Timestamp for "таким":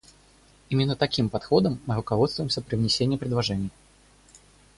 0.95-1.29